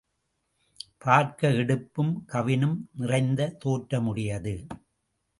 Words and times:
பார்க்க 0.97 1.49
எடுப்பும் 1.51 2.23
கவினும் 2.27 2.89
நிறைந்த 2.93 3.57
தோற்றமுடையது. 3.65 4.65